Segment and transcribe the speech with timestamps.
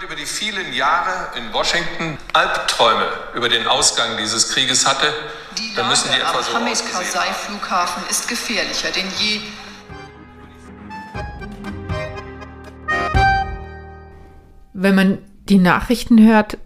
[0.00, 5.12] jemand über die vielen Jahre in Washington Albträume über den Ausgang dieses Krieges hatte,
[5.58, 9.40] Die dann müssen die etwa am so Hamid Karzai Flughafen ist gefährlicher denn je.
[14.72, 15.18] Wenn man
[15.48, 16.58] die Nachrichten hört,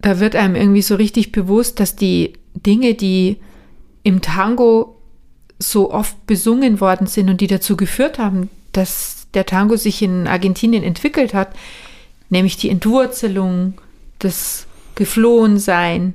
[0.00, 3.40] da wird einem irgendwie so richtig bewusst, dass die Dinge, die
[4.02, 5.00] im Tango
[5.58, 10.26] so oft besungen worden sind und die dazu geführt haben, dass der Tango sich in
[10.26, 11.54] Argentinien entwickelt hat,
[12.32, 13.74] nämlich die Entwurzelung,
[14.18, 16.14] das Geflohensein,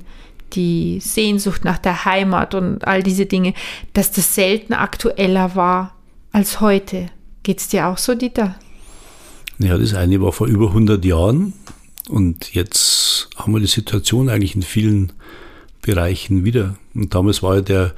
[0.52, 3.54] die Sehnsucht nach der Heimat und all diese Dinge,
[3.92, 5.94] dass das selten aktueller war
[6.32, 7.06] als heute.
[7.44, 8.56] Geht's dir auch so, Dieter?
[9.58, 11.52] Ja, das eine war vor über 100 Jahren
[12.08, 15.12] und jetzt haben wir die Situation eigentlich in vielen
[15.82, 16.76] Bereichen wieder.
[16.94, 17.94] Und damals war ja der,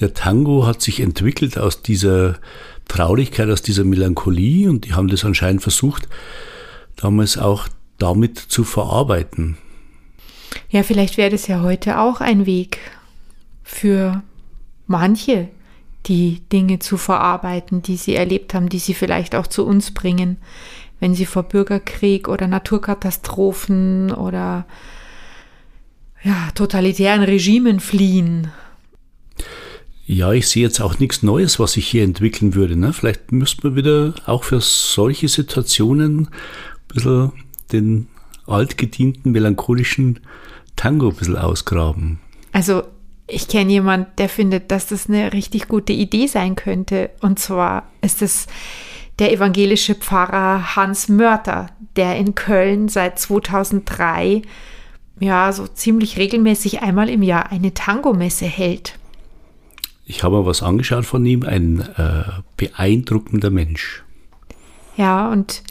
[0.00, 2.38] der Tango hat sich entwickelt aus dieser
[2.88, 6.08] Traurigkeit, aus dieser Melancholie und die haben das anscheinend versucht,
[6.96, 9.56] damals auch damit zu verarbeiten.
[10.68, 12.78] Ja, vielleicht wäre das ja heute auch ein Weg
[13.62, 14.22] für
[14.86, 15.48] manche,
[16.06, 20.36] die Dinge zu verarbeiten, die sie erlebt haben, die sie vielleicht auch zu uns bringen,
[21.00, 24.66] wenn sie vor Bürgerkrieg oder Naturkatastrophen oder
[26.22, 28.50] ja, totalitären Regimen fliehen.
[30.06, 32.76] Ja, ich sehe jetzt auch nichts Neues, was sich hier entwickeln würde.
[32.76, 32.92] Ne?
[32.92, 36.28] Vielleicht müsste man wieder auch für solche Situationen
[36.94, 37.32] bisschen
[37.72, 38.08] den
[38.46, 40.20] altgedienten melancholischen
[40.76, 42.20] Tango ein bisschen ausgraben.
[42.52, 42.82] Also
[43.26, 47.10] ich kenne jemanden, der findet, dass das eine richtig gute Idee sein könnte.
[47.20, 48.46] Und zwar ist es
[49.18, 54.42] der evangelische Pfarrer Hans Mörter, der in Köln seit 2003
[55.20, 58.98] ja so ziemlich regelmäßig einmal im Jahr eine Tangomesse hält.
[60.04, 62.24] Ich habe mir was angeschaut von ihm, ein äh,
[62.56, 64.04] beeindruckender Mensch.
[64.96, 65.62] Ja, und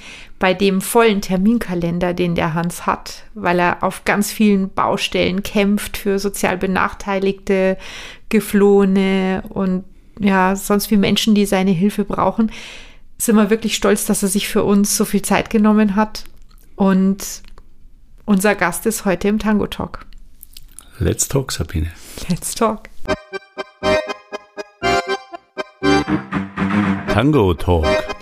[0.44, 5.95] bei dem vollen Terminkalender, den der Hans hat, weil er auf ganz vielen Baustellen kämpft
[5.95, 7.77] für sozial benachteiligte,
[8.27, 9.86] Geflohene und
[10.20, 12.52] ja, sonst wie Menschen, die seine Hilfe brauchen,
[13.17, 16.26] sind wir wirklich stolz, dass er sich für uns so viel Zeit genommen hat.
[16.76, 17.23] Und
[18.26, 20.05] unser Gast ist heute im Tango Talk.
[20.99, 21.89] Let's talk, Sabine.
[22.27, 22.89] Let's talk.
[27.08, 28.13] Tango Talk.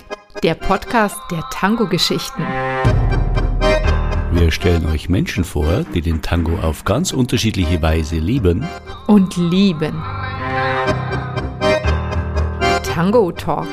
[0.44, 2.44] Der Podcast der Tango-Geschichten.
[4.32, 8.68] Wir stellen euch Menschen vor, die den Tango auf ganz unterschiedliche Weise lieben.
[9.08, 10.02] Und lieben.
[12.84, 13.68] Tango Talk.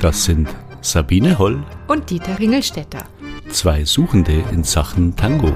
[0.00, 0.48] Das sind
[0.80, 3.04] Sabine Holl, Und Dieter Ringelstetter.
[3.50, 5.52] zwei Suchende in Sachen Tango.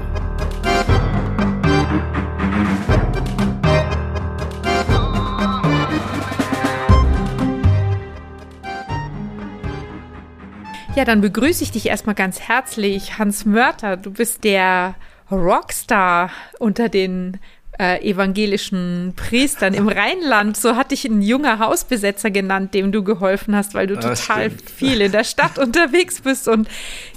[10.95, 13.97] Ja, dann begrüße ich dich erstmal ganz herzlich, Hans Mörter.
[13.97, 14.95] Du bist der
[15.29, 17.37] Rockstar unter den
[17.79, 20.55] äh, evangelischen Priestern im Rheinland.
[20.57, 24.51] So hat dich ein junger Hausbesetzer genannt, dem du geholfen hast, weil du Das total
[24.51, 24.69] stimmt.
[24.69, 26.67] viel in der Stadt unterwegs bist und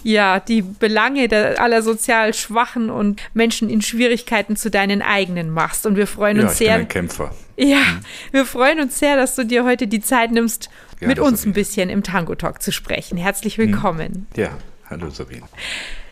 [0.03, 5.87] ja, die Belange der, aller sozial Schwachen und Menschen in Schwierigkeiten zu deinen eigenen machst.
[5.87, 6.75] Und wir freuen Ja, uns ich sehr.
[6.75, 7.35] ein Kämpfer.
[7.57, 7.83] Ja,
[8.31, 11.53] wir freuen uns sehr, dass du dir heute die Zeit nimmst, Gerne, mit uns ein
[11.53, 13.19] bisschen im Tango Talk zu sprechen.
[13.19, 14.27] Herzlich willkommen.
[14.37, 14.51] Ja,
[14.91, 15.43] hallo Sabine.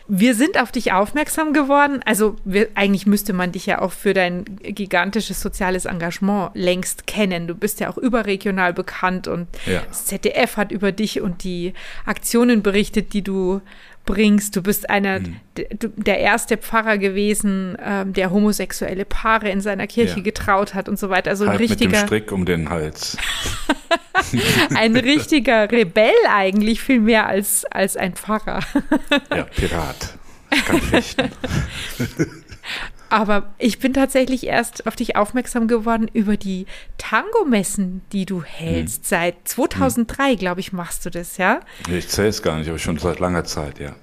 [0.09, 1.99] Wir sind auf dich aufmerksam geworden.
[2.05, 7.47] Also wir, eigentlich müsste man dich ja auch für dein gigantisches soziales Engagement längst kennen.
[7.47, 9.81] Du bist ja auch überregional bekannt und Ja.
[9.87, 11.73] das ZDF hat über dich und die
[12.05, 13.61] Aktionen berichtet, die du
[14.07, 14.55] bringst.
[14.55, 15.35] Du bist einer Mhm.
[15.97, 20.23] der erste Pfarrer gewesen, ähm, der homosexuelle Paare in seiner Kirche Ja.
[20.23, 21.29] getraut hat und so weiter.
[21.29, 23.15] Also ein Halt mit dem richtiger Strick um den Hals.
[24.75, 28.61] ein richtiger Rebell eigentlich viel mehr als, als ein Pfarrer.
[29.35, 30.17] Ja, Pirat.
[30.51, 31.29] Ich kann fechten.
[33.09, 36.65] Aber ich bin tatsächlich erst auf dich aufmerksam geworden über die
[36.97, 38.97] Tango-Messen, die du hältst.
[38.97, 39.03] Hm.
[39.03, 41.59] Seit 2003, glaube ich, machst du das, ja?
[41.89, 43.95] Ich zähle es gar nicht, aber schon seit langer Zeit, ja.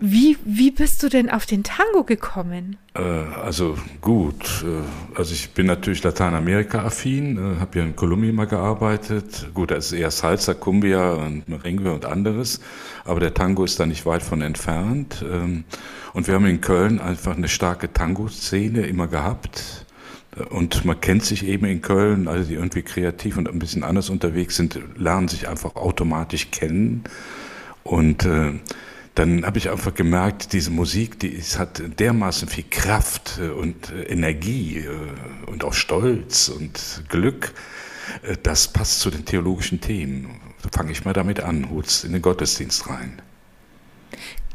[0.00, 2.76] Wie, wie bist du denn auf den Tango gekommen?
[2.94, 8.46] Äh, also gut, äh, also ich bin natürlich Lateinamerika-affin, äh, habe hier in Kolumbien mal
[8.46, 9.48] gearbeitet.
[9.54, 12.60] Gut, da ist eher Salsa, Cumbia und Merengue und anderes,
[13.04, 15.24] aber der Tango ist da nicht weit von entfernt.
[15.28, 15.64] Ähm,
[16.12, 19.84] und wir haben in Köln einfach eine starke Tango-Szene immer gehabt.
[20.50, 24.10] Und man kennt sich eben in Köln, alle, die irgendwie kreativ und ein bisschen anders
[24.10, 27.04] unterwegs sind, lernen sich einfach automatisch kennen.
[27.84, 28.54] Und äh,
[29.14, 33.90] dann habe ich einfach gemerkt, diese Musik, die ist, hat dermaßen viel Kraft äh, und
[33.90, 34.88] äh, Energie äh,
[35.46, 37.52] und auch Stolz und Glück.
[38.42, 40.40] Das passt zu den theologischen Themen.
[40.72, 43.22] Fange ich mal damit an, hol's in den Gottesdienst rein.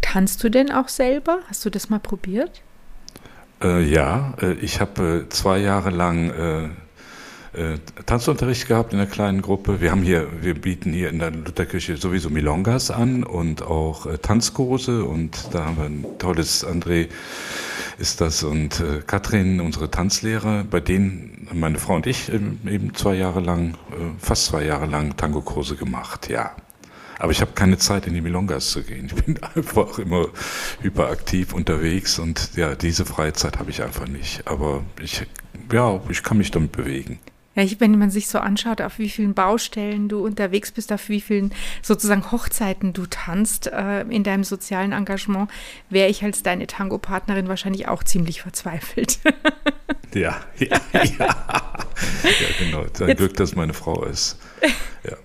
[0.02, 1.40] Tanzt du denn auch selber?
[1.48, 2.62] Hast du das mal probiert?
[3.62, 6.76] Äh, ja, ich habe zwei Jahre lang
[7.54, 9.82] äh, Tanzunterricht gehabt in einer kleinen Gruppe.
[9.82, 14.18] Wir haben hier, wir bieten hier in der Lutherkirche sowieso Milongas an und auch äh,
[14.18, 17.08] Tanzkurse und da haben wir ein tolles André
[18.00, 22.96] ist das und äh, Katrin, unsere Tanzlehrer, bei denen meine Frau und ich ähm, eben
[22.96, 26.56] zwei Jahre lang, äh, fast zwei Jahre lang Tango-Kurse gemacht, ja.
[27.18, 29.08] Aber ich habe keine Zeit, in die Milongas zu gehen.
[29.08, 30.28] Ich bin einfach immer
[30.82, 34.48] hyperaktiv unterwegs und ja, diese Freizeit habe ich einfach nicht.
[34.48, 35.28] Aber ich,
[35.72, 37.20] ja, ich kann mich damit bewegen.
[37.60, 41.10] Ja, ich, wenn man sich so anschaut, auf wie vielen Baustellen du unterwegs bist, auf
[41.10, 45.52] wie vielen sozusagen Hochzeiten du tanzt äh, in deinem sozialen Engagement,
[45.90, 49.20] wäre ich als deine Tango-Partnerin wahrscheinlich auch ziemlich verzweifelt.
[50.14, 51.02] ja, ja, ja.
[51.20, 52.86] ja, genau.
[53.06, 54.40] Ein Glück, dass meine Frau ist.
[55.04, 55.18] Ja.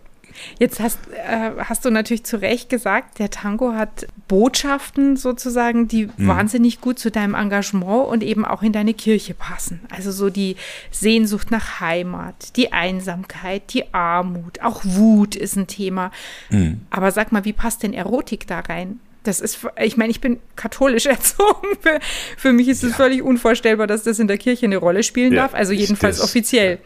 [0.58, 6.06] Jetzt hast, äh, hast du natürlich zu Recht gesagt, der Tango hat Botschaften sozusagen, die
[6.06, 6.28] mhm.
[6.28, 9.80] wahnsinnig gut zu deinem Engagement und eben auch in deine Kirche passen.
[9.90, 10.56] Also so die
[10.90, 16.10] Sehnsucht nach Heimat, die Einsamkeit, die Armut, auch Wut ist ein Thema.
[16.50, 16.80] Mhm.
[16.90, 19.00] Aber sag mal, wie passt denn Erotik da rein?
[19.24, 21.68] Das ist, ich meine, ich bin katholisch erzogen.
[21.80, 21.98] Für,
[22.36, 22.96] für mich ist es ja.
[22.96, 25.54] völlig unvorstellbar, dass das in der Kirche eine Rolle spielen ja, darf.
[25.54, 26.78] Also jedenfalls das, offiziell.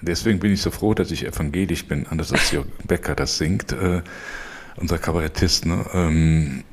[0.00, 3.72] Deswegen bin ich so froh, dass ich evangelisch bin, anders als Jörg Becker das singt,
[3.72, 4.02] äh,
[4.76, 5.66] unser Kabarettist.
[5.66, 5.84] Ne?
[5.92, 6.64] Ähm,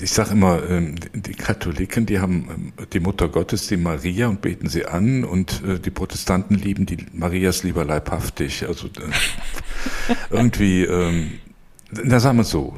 [0.00, 4.40] ich sage immer, ähm, die Katholiken, die haben ähm, die Mutter Gottes, die Maria, und
[4.40, 8.66] beten sie an, und äh, die Protestanten lieben die Marias lieber leibhaftig.
[8.66, 8.90] Also äh,
[10.30, 11.32] irgendwie, ähm,
[11.90, 12.76] na sagen wir so,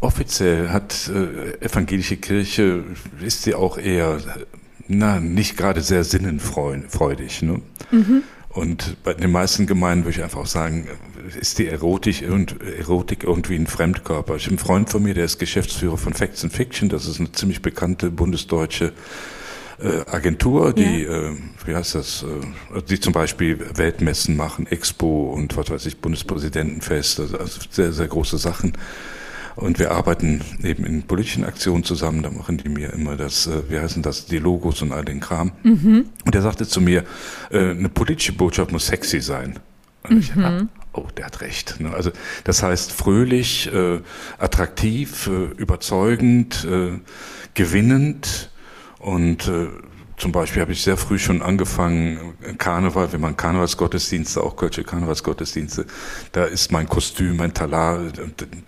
[0.00, 2.84] offiziell hat äh, evangelische Kirche,
[3.24, 4.18] ist sie auch eher
[4.90, 7.42] na, nicht gerade sehr sinnenfreudig.
[7.42, 7.62] Ne?
[7.90, 8.22] Mhm.
[8.48, 10.88] Und bei den meisten Gemeinden würde ich einfach sagen,
[11.38, 14.34] ist die Erotik, Erotik irgendwie ein Fremdkörper.
[14.34, 16.88] Ich habe einen Freund von mir, der ist Geschäftsführer von Facts and Fiction.
[16.88, 18.92] Das ist eine ziemlich bekannte bundesdeutsche
[19.80, 21.28] äh, Agentur, die, ja.
[21.28, 25.98] äh, wie heißt das, äh, die zum Beispiel Weltmessen machen, Expo und was weiß ich,
[25.98, 28.72] Bundespräsidentenfest, also, also sehr, sehr große Sachen.
[29.56, 32.22] Und wir arbeiten eben in politischen Aktionen zusammen.
[32.22, 35.20] Da machen die mir immer das, äh, wie heißen das, die Logos und all den
[35.20, 35.52] Kram.
[35.62, 36.06] Mhm.
[36.24, 37.04] Und er sagte zu mir,
[37.50, 39.58] äh, eine politische Botschaft muss sexy sein.
[40.08, 40.44] Und ich, mhm.
[40.44, 41.80] ah, oh, der hat recht.
[41.80, 41.92] Ne?
[41.92, 42.10] Also
[42.44, 44.00] das heißt fröhlich, äh,
[44.38, 46.66] attraktiv, überzeugend,
[47.54, 48.50] gewinnend
[48.98, 49.50] und
[50.20, 55.86] zum Beispiel habe ich sehr früh schon angefangen, Karneval, wenn man Karnevalsgottesdienste, auch Kölsche Karnevalsgottesdienste,
[56.32, 58.00] da ist mein Kostüm, mein Talar,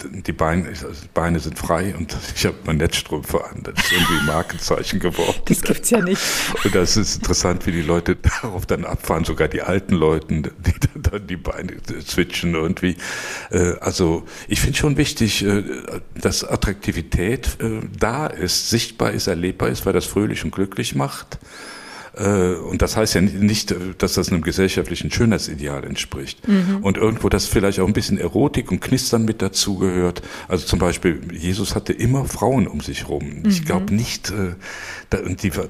[0.02, 3.62] die Beine, also die Beine sind frei und ich habe mein Netzstrümpfe an.
[3.64, 5.42] Das ist irgendwie ein Markenzeichen geworden.
[5.44, 6.22] Das gibt's ja nicht.
[6.64, 10.52] Und das ist interessant, wie die Leute darauf dann abfahren, sogar die alten Leute, die
[10.94, 12.96] dann die Beine switchen irgendwie.
[13.50, 15.62] Äh, also ich finde schon wichtig, äh,
[16.14, 21.38] dass Attraktivität äh, da ist, sichtbar ist, erlebbar ist, weil das fröhlich und glücklich macht.
[22.14, 26.46] Äh, und das heißt ja nicht, dass das einem gesellschaftlichen Schönheitsideal entspricht.
[26.46, 26.78] Mhm.
[26.82, 30.22] Und irgendwo das vielleicht auch ein bisschen Erotik und Knistern mit dazugehört.
[30.48, 33.40] Also zum Beispiel, Jesus hatte immer Frauen um sich rum.
[33.42, 33.48] Mhm.
[33.48, 34.54] Ich glaube nicht, äh,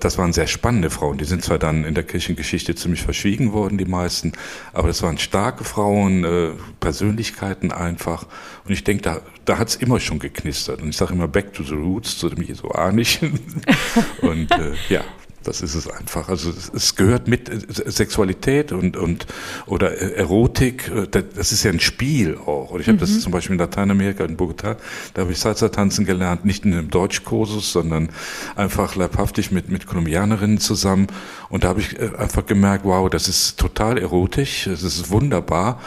[0.00, 1.18] das waren sehr spannende Frauen.
[1.18, 4.32] Die sind zwar dann in der Kirchengeschichte ziemlich verschwiegen worden, die meisten,
[4.72, 8.26] aber das waren starke Frauen, äh, Persönlichkeiten einfach.
[8.64, 10.82] Und ich denke, da, da hat es immer schon geknistert.
[10.82, 13.40] Und ich sage immer Back to the Roots, zu dem Jesuanischen.
[14.22, 15.02] und äh, ja,
[15.42, 16.28] das ist es einfach.
[16.28, 19.26] Also es gehört mit äh, Sexualität und, und
[19.66, 20.88] oder Erotik.
[20.88, 22.70] Äh, das ist ja ein Spiel auch.
[22.70, 23.00] Und ich habe mhm.
[23.00, 24.76] das zum Beispiel in Lateinamerika, in Bogotá,
[25.14, 28.10] da habe ich Salsa tanzen gelernt, nicht in einem Deutschkursus, sondern
[28.56, 31.08] einfach leibhaftig mit, mit Kolumbianerinnen zusammen.
[31.48, 35.80] Und da habe ich äh, einfach gemerkt, wow, das ist total erotisch, das ist wunderbar.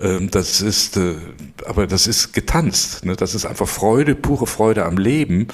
[0.00, 0.98] Ähm, das ist,
[1.66, 3.04] aber das ist getanzt.
[3.04, 3.16] Ne?
[3.16, 5.48] Das ist einfach Freude, pure Freude am Leben.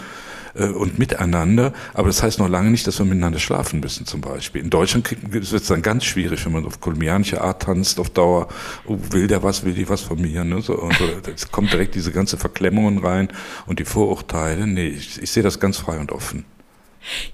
[0.58, 1.72] Äh, und miteinander.
[1.94, 4.62] Aber das heißt noch lange nicht, dass wir miteinander schlafen müssen zum Beispiel.
[4.62, 8.48] In Deutschland wird es dann ganz schwierig, wenn man auf kolumbianische Art tanzt, auf Dauer,
[8.86, 10.44] oh, will der was, will die was von mir.
[10.44, 10.60] Ne?
[10.60, 13.28] So, und so, es kommt direkt diese ganze Verklemmungen rein
[13.66, 14.66] und die Vorurteile.
[14.66, 16.44] Nee, ich, ich sehe das ganz frei und offen.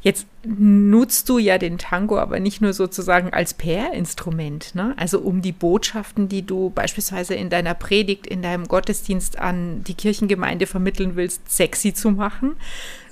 [0.02, 4.94] Jetzt nutzt du ja den Tango aber nicht nur sozusagen als PR-Instrument, ne?
[4.96, 9.94] also um die Botschaften, die du beispielsweise in deiner Predigt, in deinem Gottesdienst an die
[9.94, 12.56] Kirchengemeinde vermitteln willst, sexy zu machen,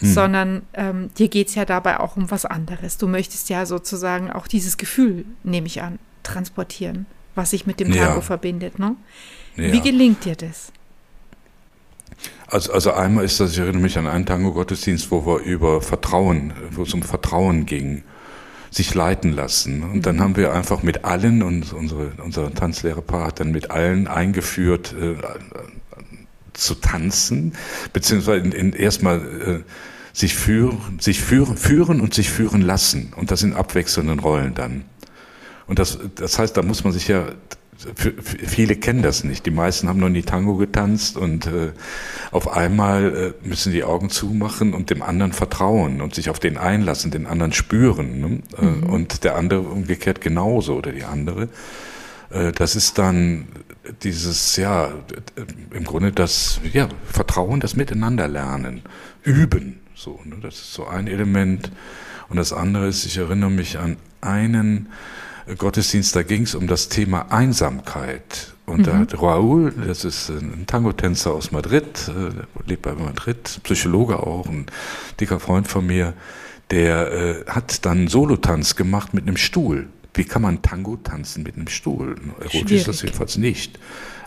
[0.01, 0.07] mhm.
[0.07, 2.99] sondern ähm, dir geht es ja dabei auch um was anderes.
[2.99, 7.93] Du möchtest ja sozusagen auch dieses Gefühl, nehme ich an, transportieren, was sich mit dem
[7.93, 8.21] Tango ja.
[8.21, 8.79] verbindet.
[8.79, 8.97] Ne?
[9.57, 9.73] Ja.
[9.73, 10.73] Wie gelingt dir das?
[12.53, 16.53] Also, also einmal ist das, ich erinnere mich an einen Tango-Gottesdienst, wo wir über Vertrauen,
[16.73, 18.03] wo es um Vertrauen ging,
[18.71, 19.83] sich leiten lassen.
[19.83, 24.07] Und dann haben wir einfach mit allen, und unsere, unser Tanzlehrerpaar hat dann mit allen
[24.07, 25.15] eingeführt, äh,
[26.53, 27.55] zu tanzen,
[27.95, 29.61] beziehungsweise in, in erstmal äh,
[30.13, 33.15] sich führen, sich führen, führen und sich führen lassen.
[33.17, 34.85] Und das in abwechselnden Rollen dann.
[35.67, 37.29] Und das, das heißt, da muss man sich ja
[37.95, 39.47] viele kennen das nicht.
[39.47, 41.73] Die meisten haben noch nie Tango getanzt und äh,
[42.31, 46.59] auf einmal äh, müssen die Augen zumachen und dem anderen vertrauen und sich auf den
[46.59, 48.21] einlassen, den anderen spüren.
[48.21, 48.43] Ne?
[48.59, 48.83] Äh, mhm.
[48.85, 51.49] Und der andere umgekehrt genauso oder die andere.
[52.31, 53.47] Äh, das ist dann
[54.03, 54.93] dieses, ja,
[55.73, 58.83] im Grunde das ja, Vertrauen, das Miteinander lernen,
[59.23, 59.81] üben.
[59.95, 60.37] So, ne?
[60.41, 61.71] Das ist so ein Element.
[62.29, 64.89] Und das andere ist, ich erinnere mich an einen,
[65.59, 68.53] Gottesdienst, da ging es um das Thema Einsamkeit.
[68.67, 68.85] Und mhm.
[68.85, 74.47] da hat Raúl, das ist ein Tango-Tänzer aus Madrid, äh, lebt bei Madrid, Psychologe auch,
[74.47, 74.67] ein
[75.19, 76.15] dicker Freund von mir,
[76.71, 79.89] der äh, hat dann Solotanz gemacht mit einem Stuhl.
[80.15, 82.17] Wie kann man Tango tanzen mit einem Stuhl?
[82.41, 83.79] Erotisch ist das jedenfalls nicht.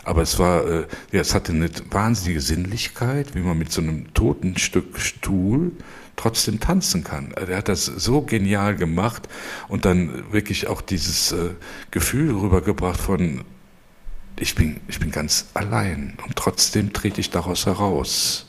[0.04, 4.12] Aber es war, äh, ja, es hatte eine wahnsinnige Sinnlichkeit, wie man mit so einem
[4.14, 5.72] toten Stück Stuhl
[6.26, 7.32] trotzdem tanzen kann.
[7.34, 9.28] Er hat das so genial gemacht
[9.68, 11.50] und dann wirklich auch dieses äh,
[11.92, 13.44] Gefühl rübergebracht von,
[14.36, 18.46] ich bin, ich bin ganz allein und trotzdem trete ich daraus heraus.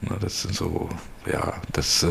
[0.00, 0.88] Na, das sind so,
[1.30, 2.08] ja, das, äh,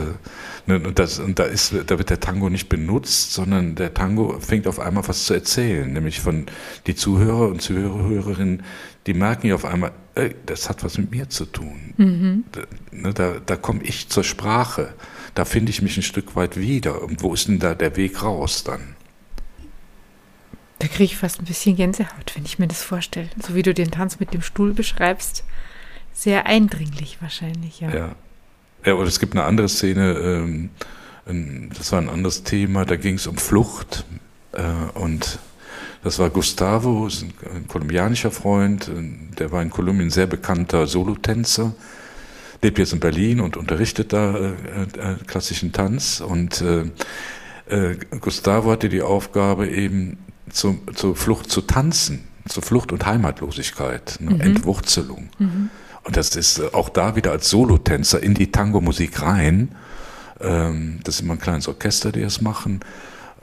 [0.67, 4.67] ne, das, und da ist, da wird der Tango nicht benutzt, sondern der Tango fängt
[4.67, 6.45] auf einmal was zu erzählen, nämlich von
[6.85, 8.61] die Zuhörer und Zuhörerinnen,
[9.07, 9.91] die merken ja auf einmal,
[10.45, 11.93] das hat was mit mir zu tun.
[11.97, 12.43] Mhm.
[12.51, 14.93] Da, da, da komme ich zur Sprache,
[15.33, 17.01] da finde ich mich ein Stück weit wieder.
[17.01, 18.95] Und wo ist denn da der Weg raus dann?
[20.79, 23.29] Da kriege ich fast ein bisschen Gänsehaut, wenn ich mir das vorstelle.
[23.41, 25.43] So wie du den Tanz mit dem Stuhl beschreibst.
[26.13, 27.93] Sehr eindringlich wahrscheinlich, ja.
[27.93, 28.15] Ja,
[28.85, 30.69] ja und es gibt eine andere Szene,
[31.25, 34.05] ähm, das war ein anderes Thema, da ging es um Flucht
[34.51, 34.61] äh,
[34.93, 35.39] und
[36.03, 38.91] das war Gustavo, ein, ein kolumbianischer Freund,
[39.39, 41.73] der war in Kolumbien sehr bekannter Solotänzer,
[42.61, 46.21] lebt jetzt in Berlin und unterrichtet da äh, äh, klassischen Tanz.
[46.21, 46.85] Und äh,
[47.67, 50.17] äh, Gustavo hatte die Aufgabe, eben
[50.49, 54.35] zu, zur Flucht zu tanzen, zur Flucht und Heimatlosigkeit, ne?
[54.35, 54.41] mhm.
[54.41, 55.29] Entwurzelung.
[55.39, 55.69] Mhm.
[56.03, 59.69] Und das ist äh, auch da wieder als Solotänzer in die Tango-Musik rein.
[60.41, 62.81] Ähm, das ist immer ein kleines Orchester, die das machen.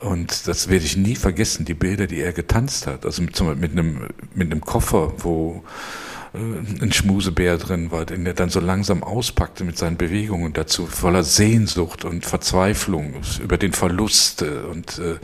[0.00, 3.04] Und das werde ich nie vergessen, die Bilder, die er getanzt hat.
[3.04, 5.62] Also mit, mit, einem, mit einem Koffer, wo
[6.32, 10.86] äh, ein Schmusebär drin war, den er dann so langsam auspackte mit seinen Bewegungen dazu,
[10.86, 15.16] voller Sehnsucht und Verzweiflung über den Verlust und äh,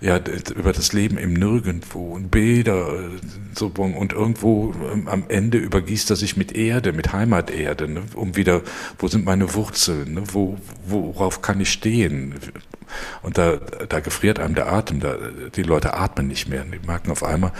[0.00, 0.18] ja,
[0.56, 3.08] über das Leben im Nirgendwo und Bilder äh,
[3.56, 8.34] so, und irgendwo ähm, am Ende übergießt er sich mit Erde, mit Heimaterde, ne, um
[8.34, 8.62] wieder,
[8.98, 12.34] wo sind meine Wurzeln, ne, wo, worauf kann ich stehen?
[13.22, 13.56] Und da,
[13.88, 15.16] da gefriert einem der Atem, da,
[15.54, 17.52] die Leute atmen nicht mehr, die merken auf einmal,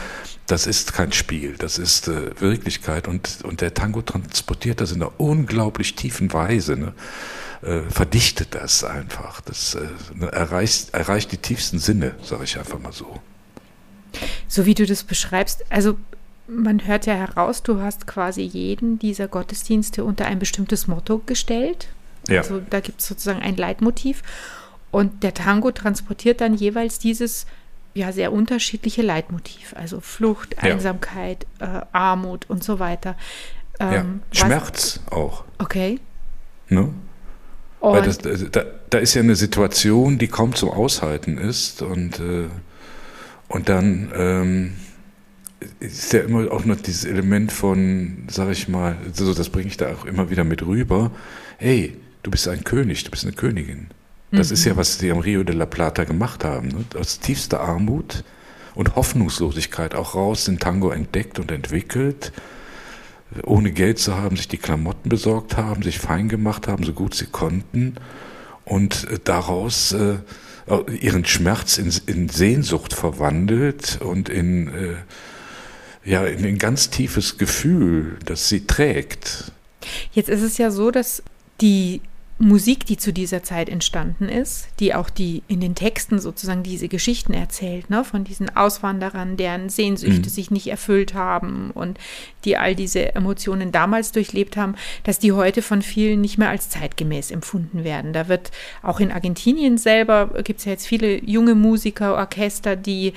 [0.46, 5.02] das ist kein Spiel, das ist äh, Wirklichkeit und, und der Tango transportiert das in
[5.02, 6.76] einer unglaublich tiefen Weise.
[6.76, 6.92] Ne?
[7.62, 9.40] äh, verdichtet das einfach.
[9.40, 13.20] Das äh, erreicht, erreicht die tiefsten Sinne, sage ich einfach mal so.
[14.48, 15.96] So wie du das beschreibst, also
[16.46, 21.88] man hört ja heraus, du hast quasi jeden dieser Gottesdienste unter ein bestimmtes Motto gestellt.
[22.28, 22.40] Ja.
[22.40, 24.22] Also da gibt es sozusagen ein Leitmotiv.
[24.92, 27.46] Und der Tango transportiert dann jeweils dieses
[27.94, 31.80] ja sehr unterschiedliche Leitmotiv, also Flucht, Einsamkeit, ja.
[31.80, 33.16] äh, Armut und so weiter.
[33.80, 34.44] Ähm, ja.
[34.44, 35.44] Schmerz was, auch.
[35.58, 35.98] Okay.
[36.68, 36.90] Ne?
[37.80, 42.46] Weil das, da, da, ist ja eine Situation, die kaum zum Aushalten ist und, äh,
[43.48, 44.72] und dann ähm,
[45.80, 49.76] ist ja immer auch noch dieses Element von, sag ich mal, so, das bringe ich
[49.78, 51.10] da auch immer wieder mit rüber,
[51.58, 53.88] hey, du bist ein König, du bist eine Königin.
[54.32, 54.54] Das mhm.
[54.54, 56.68] ist ja, was die am Rio de la Plata gemacht haben.
[56.68, 56.84] Ne?
[56.98, 58.24] Aus tiefster Armut
[58.74, 62.32] und Hoffnungslosigkeit auch raus den Tango entdeckt und entwickelt
[63.44, 67.14] ohne Geld zu haben, sich die Klamotten besorgt haben, sich fein gemacht haben, so gut
[67.14, 67.94] sie konnten
[68.64, 70.16] und äh, daraus äh,
[71.00, 74.94] ihren Schmerz in, in, Sehnsucht verwandelt und in, äh,
[76.04, 79.52] ja, in ein ganz tiefes Gefühl, das sie trägt.
[80.12, 81.22] Jetzt ist es ja so, dass
[81.60, 82.00] die
[82.42, 86.88] Musik, die zu dieser Zeit entstanden ist, die auch die in den Texten sozusagen diese
[86.88, 90.32] Geschichten erzählt, ne, von diesen Auswanderern, deren Sehnsüchte mhm.
[90.32, 91.98] sich nicht erfüllt haben und
[92.44, 96.68] die all diese Emotionen damals durchlebt haben, dass die heute von vielen nicht mehr als
[96.68, 98.12] zeitgemäß empfunden werden.
[98.12, 98.50] Da wird
[98.82, 103.12] auch in Argentinien selber gibt es ja jetzt viele junge Musiker, Orchester, die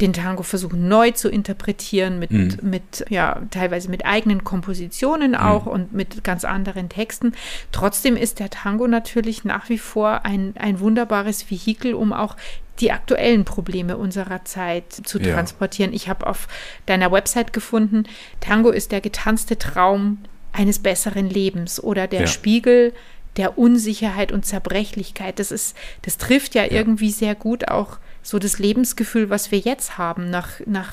[0.00, 2.56] den Tango versuchen neu zu interpretieren, mit, Mhm.
[2.62, 7.32] mit ja, teilweise mit eigenen Kompositionen auch und mit ganz anderen Texten.
[7.72, 12.36] Trotzdem ist der Tango natürlich nach wie vor ein, ein wunderbares Vehikel, um auch
[12.80, 15.34] die aktuellen Probleme unserer Zeit zu Ja.
[15.34, 15.92] transportieren.
[15.92, 16.48] Ich habe auf
[16.86, 18.04] deiner Website gefunden,
[18.40, 20.18] Tango ist der getanzte Traum
[20.52, 22.26] eines besseren Lebens oder der Ja.
[22.26, 22.94] Spiegel
[23.36, 25.38] der Unsicherheit und Zerbrechlichkeit.
[25.38, 29.98] Das ist, das trifft ja, irgendwie sehr gut auch so das Lebensgefühl, was wir jetzt
[29.98, 30.92] haben, nach, nach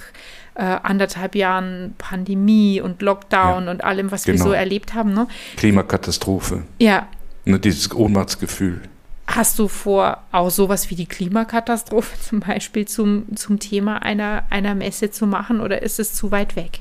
[0.55, 3.71] äh, anderthalb Jahren Pandemie und Lockdown Ja.
[3.71, 4.45] und allem, was wir Genau.
[4.45, 5.13] so erlebt haben.
[5.13, 5.27] Ne?
[5.57, 7.07] Klimakatastrophe, Ja,
[7.45, 8.81] ne, dieses Ohnmachtsgefühl.
[9.27, 14.73] Hast du vor, auch sowas wie die Klimakatastrophe zum Beispiel zum, zum Thema einer, einer
[14.73, 16.79] Messe zu machen oder ist es zu weit weg?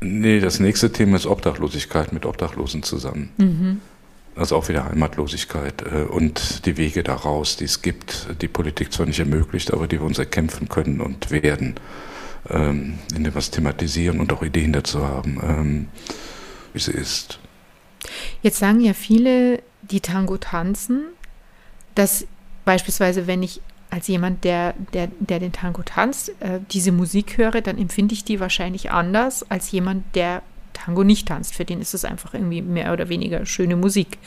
[0.00, 3.30] Nee, das nächste Thema ist Obdachlosigkeit mit Obdachlosen zusammen.
[3.38, 3.80] Mhm.
[4.38, 9.06] Also auch wieder Heimatlosigkeit äh, und die Wege daraus, die es gibt, die Politik zwar
[9.06, 11.74] nicht ermöglicht, aber die wir uns erkämpfen können und werden,
[12.48, 15.88] ähm, indem wir es thematisieren und auch Ideen dazu haben, ähm,
[16.72, 17.40] wie sie ist.
[18.42, 21.06] Jetzt sagen ja viele, die Tango tanzen,
[21.96, 22.24] dass
[22.64, 27.60] beispielsweise, wenn ich als jemand, der, der, der den Tango tanzt, äh, diese Musik höre,
[27.60, 30.42] dann empfinde ich die wahrscheinlich anders als jemand, der
[30.84, 31.54] Tango nicht tanzt.
[31.54, 34.18] Für den ist es einfach irgendwie mehr oder weniger schöne Musik.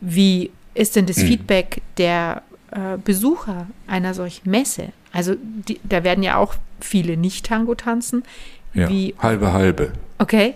[0.00, 1.26] Wie ist denn das Mhm.
[1.26, 2.42] Feedback der
[2.72, 4.88] äh, Besucher einer solchen Messe?
[5.12, 8.24] Also die, da werden ja auch viele nicht Tango tanzen.
[8.74, 9.92] Ja, Wie, halbe halbe.
[10.18, 10.54] okay,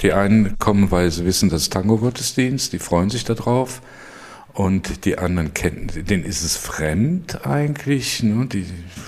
[0.00, 3.82] Die einen kommen, weil sie wissen, das ist Tango-Gottesdienst, die freuen sich darauf.
[4.54, 8.46] Und die anderen kennen, denen ist es fremd eigentlich, ne?
[8.46, 8.66] die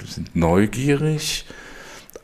[0.09, 1.45] sind neugierig.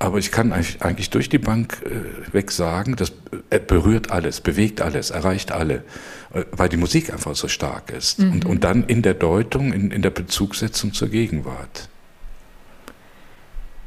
[0.02, 3.12] Aber ich kann eigentlich, durch die Bank äh, weg sagen, das
[3.50, 5.84] äh, berührt alles, bewegt alles, erreicht alle,
[6.32, 8.18] äh, weil die Musik einfach so stark ist.
[8.18, 11.90] Und, und dann in der Deutung, in, in der Bezugssetzung zur Gegenwart.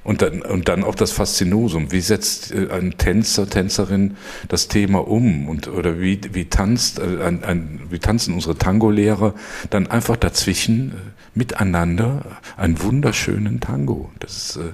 [0.03, 1.91] Und dann, und dann auch das Faszinosum.
[1.91, 4.15] Wie setzt ein Tänzer, Tänzerin
[4.49, 5.49] das Thema um?
[5.49, 9.33] Und, oder wie, wie, tanzt, ein, ein, wie tanzen unsere Tango-Lehrer
[9.71, 10.93] dann einfach dazwischen
[11.35, 14.11] miteinander einen wunderschönen Tango?
[14.19, 14.73] Das ist, äh,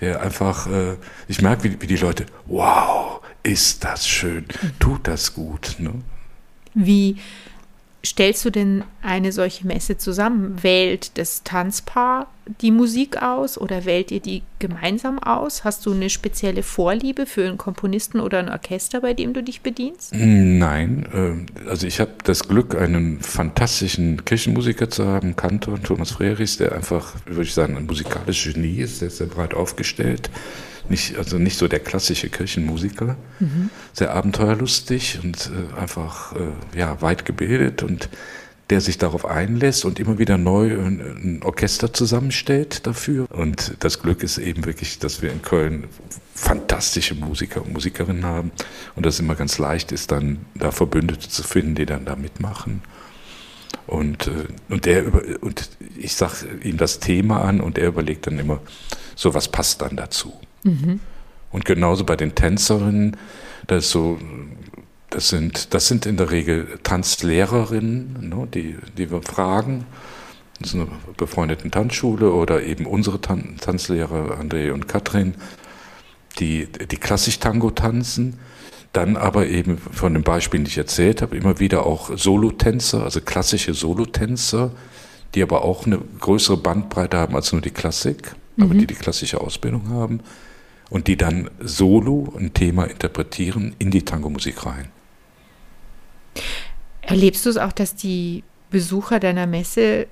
[0.00, 0.96] der einfach, äh,
[1.28, 4.44] ich merke, wie, wie die Leute, wow, ist das schön,
[4.78, 5.76] tut das gut.
[5.78, 5.94] Ne?
[6.74, 7.16] Wie
[8.04, 10.62] stellst du denn eine solche Messe zusammen?
[10.62, 12.28] Wählt das Tanzpaar
[12.60, 15.64] die Musik aus oder wählt ihr die gemeinsam aus?
[15.64, 19.60] Hast du eine spezielle Vorliebe für einen Komponisten oder ein Orchester, bei dem du dich
[19.60, 20.12] bedienst?
[20.14, 26.56] Nein, ähm, also ich habe das Glück, einen fantastischen Kirchenmusiker zu haben, Kantor Thomas Frerichs,
[26.56, 30.30] der einfach, würde ich sagen, ein musikalisches Genie ist, der ist sehr breit aufgestellt.
[30.90, 33.16] Nicht, also nicht so der klassische Kirchenmusiker,
[33.92, 38.10] sehr abenteuerlustig und äh, einfach äh, ja, weit gebildet und
[38.70, 43.26] der sich darauf einlässt und immer wieder neu ein, Orchester zusammenstellt dafür.
[43.30, 45.88] Und das Glück ist eben wirklich, dass wir in Köln
[46.34, 48.52] fantastische Musiker und Musikerinnen haben
[48.94, 52.14] und dass es immer ganz leicht ist, dann da Verbündete zu finden, die dann da
[52.14, 52.82] mitmachen.
[53.86, 58.28] Und, äh, und, der über, und ich sage ihm das Thema an und er überlegt
[58.28, 58.60] dann immer,
[59.16, 60.32] so was passt dann dazu.
[61.52, 63.16] Und genauso bei den Tänzerinnen,
[63.66, 64.18] das so,
[65.10, 69.84] das sind, das sind in der Regel Tanzlehrerinnen, ne, die, die wir fragen.
[70.60, 75.34] Das ist eine befreundeten Tanzschule oder eben unsere Tan Tanzlehrer André und Katrin,
[76.38, 78.38] die, die klassisch Tango tanzen.
[78.92, 83.20] Dann aber eben von den Beispielen, die ich erzählt habe, immer wieder auch Solotänzer, also
[83.20, 84.72] klassische Solotänzer,
[85.34, 89.40] die aber auch eine größere Bandbreite haben als nur die Klassik, aber die die klassische
[89.40, 90.20] Ausbildung haben
[90.90, 94.90] und die dann solo ein Thema interpretieren in die Tango-Musik rein.
[97.02, 100.06] Erlebst du es auch, dass die Besucher deiner Messe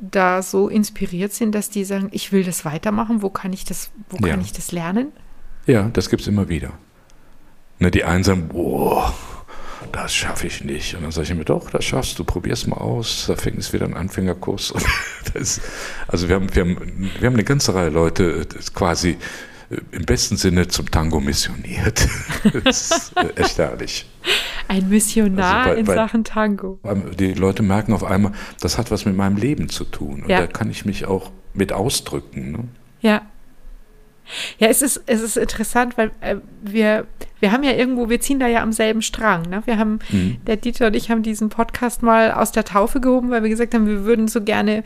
[0.00, 3.90] da so inspiriert sind, dass die sagen, ich will das weitermachen, wo kann ich das,
[4.10, 4.32] wo Ja.
[4.32, 5.12] kann ich das lernen?
[5.66, 6.72] Ja, das gibt's immer wieder.
[7.78, 9.14] Ne, die einen sagen, boah,
[9.92, 10.94] das schaffe ich nicht.
[10.94, 13.26] Und dann sage ich mir, doch, das schaffst du, probier's mal aus.
[13.28, 14.74] Da fängt es wieder ein Anfängerkurs.
[15.32, 15.60] Das,
[16.06, 19.16] also wir haben, wir, haben, wir haben eine ganze Reihe Leute quasi
[19.92, 22.06] im besten Sinne zum Tango missioniert.
[22.64, 24.06] Das ist äh, echt herrlich.
[24.68, 26.78] Ein Missionar Also bei- in bei- Sachen Tango.
[27.18, 30.22] Die Leute merken auf einmal, das hat was mit meinem Leben zu tun.
[30.22, 30.40] Und Ja.
[30.40, 32.52] da kann ich mich auch mit ausdrücken.
[32.52, 32.58] Ne?
[33.00, 33.22] Ja.
[34.58, 37.06] Ja, es ist, es ist interessant, weil äh, wir,
[37.40, 39.42] wir haben ja irgendwo, wir ziehen da ja am selben Strang.
[39.50, 39.62] Ne?
[39.66, 39.98] Wir haben,
[40.46, 43.74] der Dieter und ich haben diesen Podcast mal aus der Taufe gehoben, weil wir gesagt
[43.74, 44.82] haben, wir würden so gerne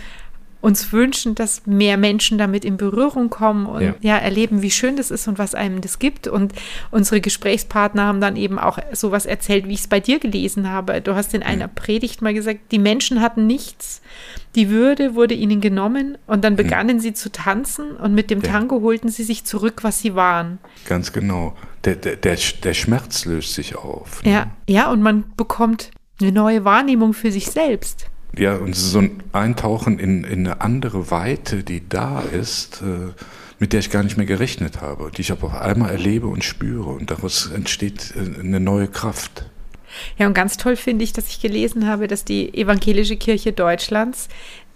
[0.60, 3.94] uns wünschen, dass mehr Menschen damit in Berührung kommen und ja.
[4.00, 4.18] ja.
[4.18, 6.26] erleben, wie schön das ist und was einem das gibt.
[6.26, 6.52] Und
[6.90, 11.00] unsere Gesprächspartner haben dann eben auch sowas erzählt, wie ich es bei dir gelesen habe.
[11.00, 14.02] Du hast in einer Predigt mal gesagt, die Menschen hatten nichts.
[14.56, 17.00] Die Würde wurde ihnen genommen und dann begannen mhm.
[17.00, 20.58] sie zu tanzen und mit dem Tango holten sie sich zurück, was sie waren.
[20.86, 21.54] Ganz genau.
[21.84, 24.24] Der, der, der, der Schmerz löst sich auf.
[24.24, 24.32] Ne?
[24.32, 28.06] Ja, ja, und man bekommt eine neue Wahrnehmung für sich selbst.
[28.36, 33.12] Ja, und so ein Eintauchen in, in eine andere Weite, die da ist, äh,
[33.58, 36.44] mit der ich gar nicht mehr gerechnet habe, die ich aber auf einmal erlebe und
[36.44, 36.90] spüre.
[36.90, 39.46] Und daraus entsteht äh, eine neue Kraft.
[40.18, 44.28] Ja, und ganz toll finde ich, dass ich gelesen habe, dass die Evangelische Kirche Deutschlands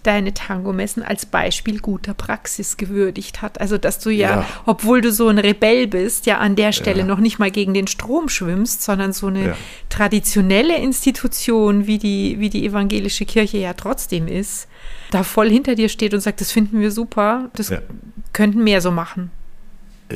[0.02, 3.60] deine Tango-Messen als Beispiel guter Praxis gewürdigt hat.
[3.60, 7.00] Also, dass du ja, ja, obwohl du so ein Rebell bist, ja an der Stelle
[7.00, 7.04] ja.
[7.04, 9.56] noch nicht mal gegen den Strom schwimmst, sondern so eine ja.
[9.88, 14.68] traditionelle Institution, wie die, wie die evangelische Kirche ja trotzdem ist,
[15.10, 17.72] da voll hinter dir steht und sagt, das finden wir super, das
[18.32, 19.30] könnten mehr so machen.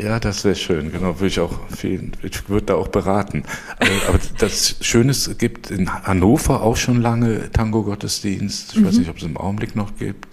[0.03, 3.45] Ja, das wäre schön, genau, würde ich auch viel, ich würde da auch beraten.
[3.79, 8.73] Äh, aber das Schöne ist, es gibt in Hannover auch schon lange Tango-Gottesdienst.
[8.75, 8.87] Ich mhm.
[8.87, 10.27] weiß nicht, ob es im Augenblick noch gibt.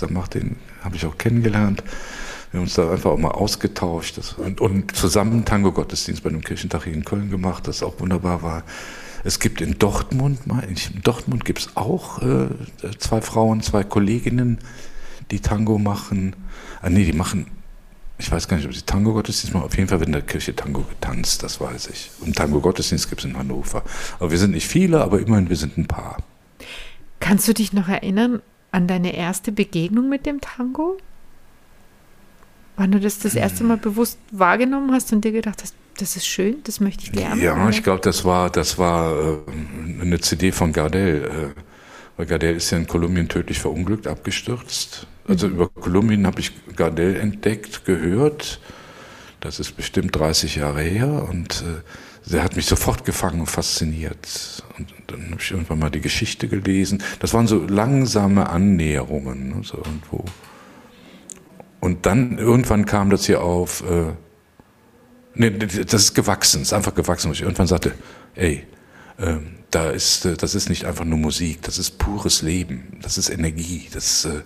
[0.00, 1.82] Da macht den, habe ich auch kennengelernt.
[2.50, 6.84] Wir haben uns da einfach auch mal ausgetauscht und, und zusammen Tango-Gottesdienst bei einem Kirchentag
[6.84, 8.64] hier in Köln gemacht, das auch wunderbar war.
[9.22, 12.48] Es gibt in Dortmund, in Dortmund gibt es auch äh,
[12.98, 14.58] zwei Frauen, zwei Kolleginnen,
[15.30, 16.34] die Tango machen.
[16.82, 17.46] Ah, nee, die machen
[18.20, 19.64] ich weiß gar nicht, ob sie Tango-Gottesdienst machen.
[19.64, 22.10] Auf jeden Fall wird in der Kirche Tango getanzt, das weiß ich.
[22.20, 23.82] Und Tango-Gottesdienst gibt es in Hannover.
[24.18, 26.18] Aber wir sind nicht viele, aber immerhin, wir sind ein paar.
[27.18, 30.98] Kannst du dich noch erinnern an deine erste Begegnung mit dem Tango?
[32.76, 36.26] Wann du das das erste Mal bewusst wahrgenommen hast und dir gedacht hast, das ist
[36.26, 37.40] schön, das möchte ich lernen?
[37.40, 37.70] Ja, oder?
[37.70, 39.38] ich glaube, das war, das war äh,
[40.00, 41.54] eine CD von Gardel.
[41.56, 41.60] Äh,
[42.16, 45.06] weil Gardel ist ja in Kolumbien tödlich verunglückt, abgestürzt.
[45.30, 48.60] Also über Kolumbien habe ich Gardel entdeckt, gehört.
[49.38, 54.64] Das ist bestimmt 30 Jahre her und äh, der hat mich sofort gefangen und fasziniert.
[54.76, 57.00] Und dann habe ich irgendwann mal die Geschichte gelesen.
[57.20, 60.24] Das waren so langsame Annäherungen, ne, so irgendwo.
[61.78, 63.84] Und dann irgendwann kam das hier auf.
[63.88, 64.14] Äh,
[65.34, 67.28] nee, das ist gewachsen, ist einfach gewachsen.
[67.28, 67.94] Und ich irgendwann sagte,
[68.34, 68.66] ey,
[69.18, 69.36] äh,
[69.70, 73.30] da ist, äh, das ist nicht einfach nur Musik, das ist pures Leben, das ist
[73.30, 74.40] Energie, das äh,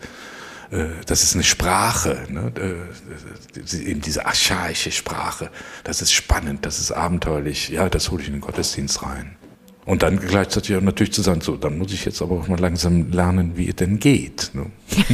[1.07, 2.53] das ist eine Sprache, ne?
[2.57, 5.51] Äh, eben diese archaische Sprache.
[5.85, 7.69] Das ist spannend, das ist abenteuerlich.
[7.69, 9.37] Ja, das hole ich in den Gottesdienst rein.
[9.85, 12.59] Und dann gleichzeitig auch natürlich zu sagen, so, dann muss ich jetzt aber auch mal
[12.59, 14.51] langsam lernen, wie es denn geht.
[14.55, 14.71] Ne?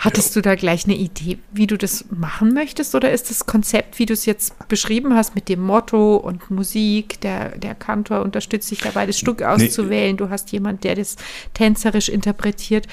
[0.00, 2.94] Hattest du da gleich eine Idee, wie du das machen möchtest?
[2.94, 7.20] Oder ist das Konzept, wie du es jetzt beschrieben hast, mit dem Motto und Musik,
[7.20, 10.16] der, der Kantor unterstützt dich dabei, das Stück auszuwählen, nee.
[10.16, 11.16] du hast jemand, der das
[11.52, 12.86] tänzerisch interpretiert.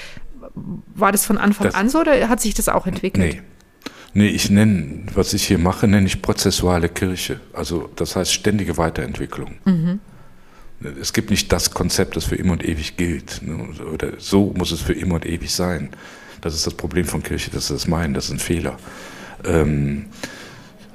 [0.94, 3.34] War das von Anfang das, an so oder hat sich das auch entwickelt?
[3.34, 3.42] Nee.
[4.14, 7.40] Nee, ich nenne, was ich hier mache, nenne ich prozessuale Kirche.
[7.52, 9.56] Also das heißt ständige Weiterentwicklung.
[9.64, 10.00] Mhm.
[11.00, 13.42] Es gibt nicht das Konzept, das für immer und ewig gilt.
[13.42, 13.68] Ne?
[13.92, 15.90] Oder so muss es für immer und ewig sein.
[16.40, 18.78] Das ist das Problem von Kirche, das ist das Meinen, das ist ein Fehler.
[19.44, 20.06] Ähm,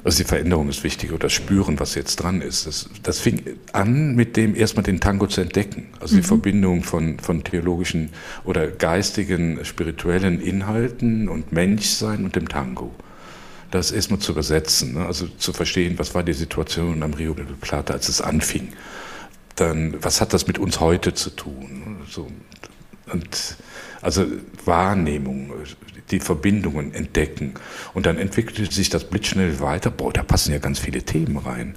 [0.03, 2.67] also die Veränderung ist wichtig oder das Spüren, was jetzt dran ist.
[2.67, 5.87] Das, das fing an mit dem erstmal den Tango zu entdecken.
[5.99, 6.21] Also mhm.
[6.21, 8.09] die Verbindung von, von theologischen
[8.43, 12.91] oder geistigen, spirituellen Inhalten und Menschsein und dem Tango.
[13.71, 15.05] Das erstmal zu übersetzen, ne?
[15.05, 18.73] also zu verstehen, was war die Situation am Rio de Plata, als es anfing.
[19.55, 22.01] Dann, was hat das mit uns heute zu tun?
[22.09, 22.27] So,
[23.11, 23.57] und
[24.03, 24.25] also
[24.65, 25.51] Wahrnehmung,
[26.11, 27.53] die Verbindungen entdecken.
[27.93, 29.89] Und dann entwickelte sich das blitzschnell weiter.
[29.89, 31.75] Boah, da passen ja ganz viele Themen rein.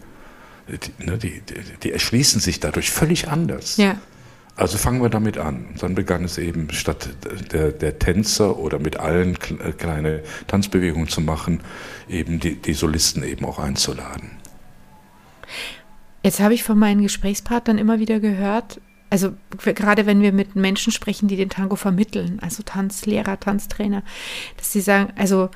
[0.68, 1.40] Die, ne, die,
[1.82, 3.76] die, erschließen sich dadurch völlig anders.
[3.76, 3.98] Ja.
[4.56, 5.66] Also fangen wir damit an.
[5.66, 7.10] Und dann begann es eben, statt
[7.52, 11.60] der, der Tänzer oder mit allen äh, kleine Tanzbewegungen zu machen,
[12.08, 14.32] eben die, die Solisten eben auch einzuladen.
[16.24, 18.80] Jetzt habe ich von meinen Gesprächspartnern immer wieder gehört,
[19.10, 24.02] also gerade wenn wir mit Menschen sprechen, die den Tango vermitteln, also Tanzlehrer, Tanztrainer,
[24.56, 25.50] dass sie sagen, also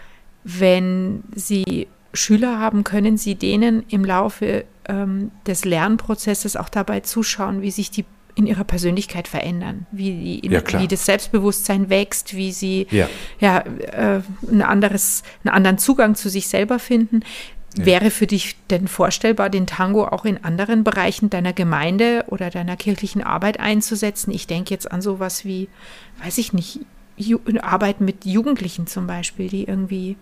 [0.44, 7.62] wenn sie Schüler haben, können sie denen im Laufe ähm, des Lernprozesses auch dabei zuschauen,
[7.62, 12.52] wie sich die in ihrer Persönlichkeit verändern, wie, die, ja, wie das Selbstbewusstsein wächst, wie
[12.52, 13.08] sie ja.
[13.40, 17.20] ja äh, ein anderes, einen anderen Zugang zu sich selber finden.
[17.76, 17.86] Ja.
[17.86, 22.76] Wäre für dich denn vorstellbar, den Tango auch in anderen Bereichen deiner Gemeinde oder deiner
[22.76, 24.32] kirchlichen Arbeit einzusetzen?
[24.32, 25.68] Ich denke jetzt an sowas wie,
[26.22, 26.80] weiß ich nicht,
[27.16, 30.16] Ju Arbeit mit Jugendlichen zum Beispiel, die irgendwie,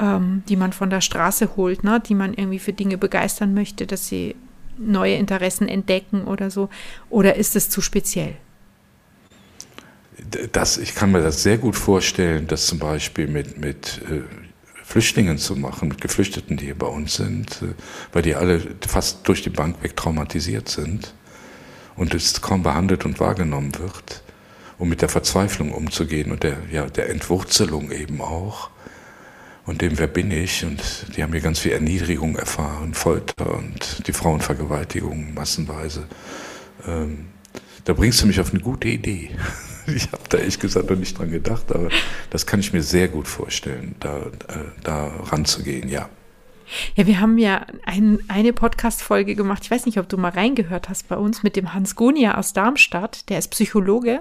[0.00, 2.00] ähm, die man von der Straße holt, ne?
[2.00, 4.34] die man irgendwie für Dinge begeistern möchte, dass sie
[4.78, 6.68] neue Interessen entdecken oder so.
[7.10, 8.34] Oder ist es zu speziell?
[10.52, 14.22] das, ich kann mir das sehr gut vorstellen, dass zum Beispiel mit, mit äh,
[14.92, 17.74] Flüchtlingen zu machen, mit Geflüchteten, die hier bei uns sind, äh,
[18.12, 21.14] weil die alle fast durch die Bank weg traumatisiert sind
[21.96, 24.22] und es kaum behandelt und wahrgenommen wird,
[24.76, 28.68] um mit der Verzweiflung umzugehen und der, ja, der Entwurzelung eben auch
[29.64, 30.62] und dem, wer bin ich?
[30.62, 30.82] Und
[31.16, 36.06] die haben hier ganz viel Erniedrigung erfahren, Folter und die Frauenvergewaltigung massenweise.
[36.86, 37.28] Ähm,
[37.86, 39.30] da bringst du mich auf eine gute Idee.
[39.94, 41.88] Ich habe da ehrlich gesagt noch nicht dran gedacht, aber
[42.30, 44.30] das kann ich mir sehr gut vorstellen, da, äh,
[44.82, 46.08] da ranzugehen, ja.
[46.96, 49.62] Ja, wir haben ja ein, eine Podcast-Folge gemacht.
[49.64, 52.52] Ich weiß nicht, ob du mal reingehört hast bei uns mit dem Hans Gunia aus
[52.52, 53.28] Darmstadt.
[53.28, 54.20] Der ist Psychologe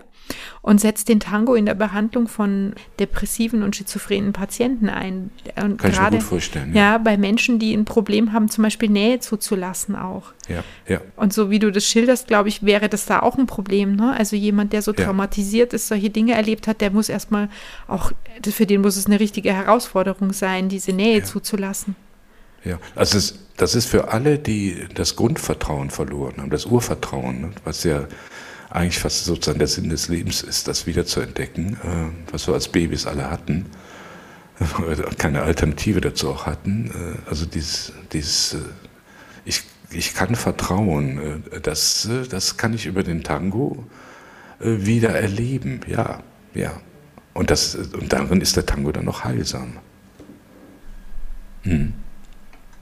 [0.62, 5.32] und setzt den Tango in der Behandlung von depressiven und schizophrenen Patienten ein.
[5.62, 6.74] Und Kann gerade, ich mir gut vorstellen.
[6.74, 6.94] Ja.
[6.94, 10.32] ja, bei Menschen, die ein Problem haben, zum Beispiel Nähe zuzulassen auch.
[10.48, 11.02] Ja, ja.
[11.16, 13.96] Und so wie du das schilderst, glaube ich, wäre das da auch ein Problem.
[13.96, 14.16] Ne?
[14.18, 15.06] Also jemand, der so Ja.
[15.06, 17.50] traumatisiert ist, solche Dinge erlebt hat, der muss erstmal
[17.88, 18.12] auch,
[18.44, 21.96] für den muss es eine richtige Herausforderung sein, diese Nähe zuzulassen.
[22.64, 27.52] Ja, also es, das ist für alle, die das Grundvertrauen verloren haben, das Urvertrauen, ne,
[27.64, 28.08] was ja
[28.70, 32.54] eigentlich fast sozusagen der Sinn des Lebens ist, das wieder zu entdecken, äh, was wir
[32.54, 33.66] als Babys alle hatten,
[35.18, 36.92] keine Alternative dazu auch hatten.
[36.92, 38.58] Äh, also dieses, dieses äh,
[39.44, 43.86] ich, ich kann vertrauen, das, das kann ich über den Tango
[44.60, 46.22] wieder erleben, ja,
[46.54, 46.80] ja.
[47.34, 49.78] Und, das, und darin ist der Tango dann noch heilsam.
[51.64, 51.94] Hm.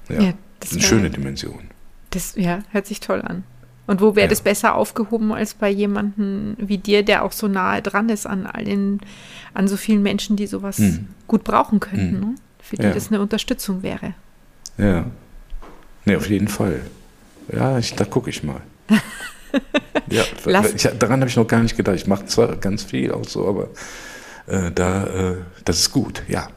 [0.10, 1.62] Ja, Ja, das eine wär- schöne Dimension.
[2.12, 3.44] Das ja, hört sich toll an.
[3.88, 4.30] Und wo wäre Ja.
[4.30, 8.46] das besser aufgehoben als bei jemandem wie dir, der auch so nahe dran ist an
[8.46, 9.00] all den,
[9.54, 11.08] an so vielen Menschen, die sowas Mhm.
[11.28, 12.20] gut brauchen könnten, Mhm.
[12.20, 12.36] ne?
[12.62, 12.92] für die Ja.
[12.94, 14.14] das eine Unterstützung wäre.
[14.78, 15.06] Ja.
[16.06, 16.82] Nee, auf jeden Fall.
[17.52, 18.62] Ja, ich, da gucke ich mal.
[20.10, 20.24] ja,
[20.76, 21.96] ich, daran habe ich noch gar nicht gedacht.
[21.96, 23.70] Ich mache zwar ganz viel auch so, aber
[24.48, 26.48] äh, da, äh, das ist gut, ja.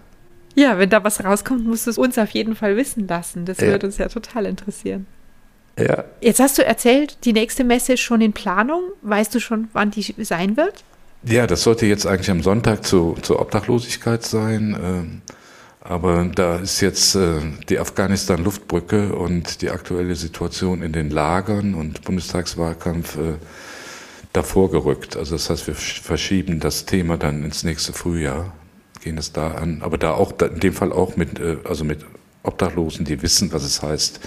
[0.55, 3.45] Ja, wenn da was rauskommt, musst du es uns auf jeden Fall wissen lassen.
[3.47, 3.69] Das Ja.
[3.69, 5.07] würde uns ja total interessieren.
[5.79, 8.83] Ja, Jetzt hast du erzählt, die nächste Messe ist schon in Planung.
[9.01, 10.85] Weißt du schon, wann die sein wird?
[11.25, 14.77] ja das sollte jetzt eigentlich am Sonntag zu, zur Obdachlosigkeit sein.
[14.83, 15.21] ähm,
[15.81, 22.03] aber da ist jetzt äh, die Afghanistan-Luftbrücke und die aktuelle Situation in den Lagern und
[22.03, 23.35] Bundestagswahlkampf äh,
[24.33, 25.17] davor gerückt.
[25.17, 28.53] Also das heißt, wir sch- verschieben das Thema dann ins nächste Frühjahr,
[29.03, 29.83] gehen es da an.
[29.83, 32.05] Aber da auch, in dem Fall auch mit, äh, also mit
[32.43, 34.21] Obdachlosen, die wissen, was es heißt,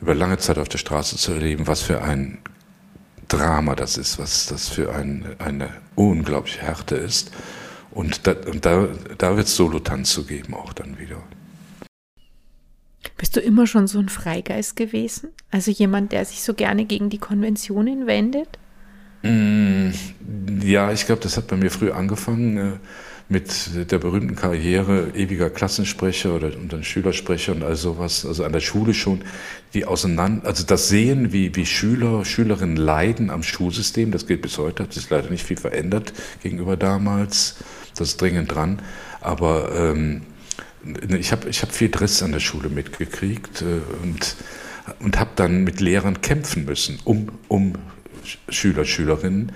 [0.00, 2.38] über lange Zeit auf der Straße zu erleben, was für ein
[3.28, 7.32] Drama das ist, was das für ein, eine unglaubliche Härte ist.
[7.90, 11.22] Und da, und da, da wird es Solotanz zu geben auch dann wieder.
[13.16, 15.30] Bist du immer schon so ein Freigeist gewesen?
[15.50, 18.58] Also jemand, der sich so gerne gegen die Konventionen wendet?
[19.22, 19.90] Mm,
[20.62, 22.78] Ja, ich glaube, das hat bei mir früh angefangen äh,
[23.28, 28.24] mit der berühmten Karriere ewiger Klassensprecher oder und dann Schülersprecher und all sowas.
[28.24, 29.22] Also an der Schule schon
[29.74, 34.58] die auseinander, also das Sehen, wie, wie Schüler, Schülerinnen leiden am Schulsystem, das gilt bis
[34.58, 36.12] heute, hat sich leider nicht viel verändert
[36.42, 37.56] gegenüber damals.
[37.96, 38.80] Das ist dringend dran.
[39.20, 40.22] Aber ähm,
[41.18, 44.36] ich habe ich hab viel Driss an der Schule mitgekriegt äh, und,
[45.00, 47.72] und habe dann mit Lehrern kämpfen müssen, um, um
[48.24, 49.50] Sch- Schüler, Schülerinnen.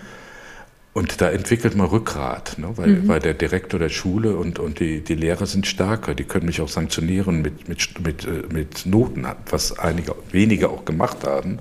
[0.92, 2.72] Und da entwickelt man Rückgrat, ne?
[2.74, 6.46] weil, weil der Direktor der Schule und, und die, die Lehrer sind stärker, die können
[6.46, 11.60] mich auch sanktionieren mit, mit, mit, äh, mit Noten, was einige wenige auch gemacht haben.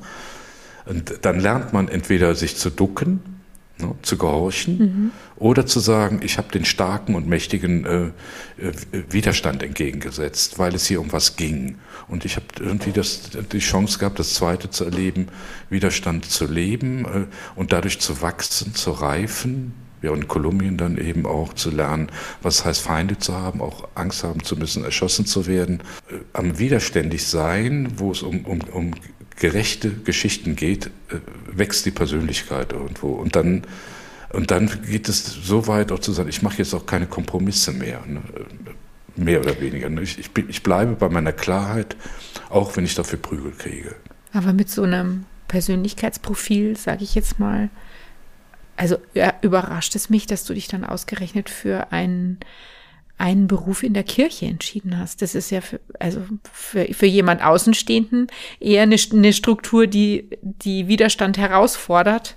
[0.87, 3.38] Und dann lernt man entweder sich zu ducken,
[3.79, 8.05] ne, zu gehorchen, oder zu sagen, ich habe den starken und mächtigen äh,
[8.61, 8.73] äh,
[9.09, 11.77] Widerstand entgegengesetzt, weil es hier um was ging.
[12.07, 15.27] Und ich habe irgendwie das, die Chance gehabt, das Zweite zu erleben,
[15.69, 19.73] Widerstand zu leben äh, und dadurch zu wachsen, zu reifen.
[20.01, 22.07] Ja, und in Kolumbien dann eben auch zu lernen,
[22.41, 25.81] was heißt Feinde zu haben, auch Angst haben zu müssen, erschossen zu werden.
[26.09, 28.91] Äh, am widerständig sein, wo es um, um, um
[29.39, 31.19] gerechte Geschichten geht, äh,
[31.51, 33.13] wächst die Persönlichkeit irgendwo.
[33.13, 33.63] Und dann,
[34.31, 37.71] und dann geht es so weit auch zu sagen, ich mache jetzt auch keine Kompromisse
[37.71, 38.01] mehr.
[38.05, 38.21] Ne?
[39.15, 39.89] Mehr oder weniger.
[39.89, 40.01] ne?
[40.01, 41.95] Ich, ich, ich bleibe bei meiner Klarheit,
[42.49, 43.95] auch wenn ich dafür Prügel kriege.
[44.33, 47.69] Aber mit so einem Persönlichkeitsprofil, sage ich jetzt mal,
[48.75, 52.39] also ja, überrascht es mich, dass du dich dann ausgerechnet für einen,
[53.19, 55.21] einen Beruf in der Kirche entschieden hast.
[55.21, 58.27] Das ist ja für, also für, für jemand Außenstehenden
[58.59, 62.35] eher eine, eine Struktur, die, die Widerstand herausfordert